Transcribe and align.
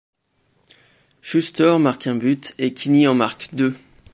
Schuster 1.21 1.77
marque 1.77 2.07
un 2.07 2.15
but 2.15 2.55
et 2.57 2.73
Quini 2.73 3.05
en 3.07 3.13
marque 3.13 3.53
deux. 3.53 3.75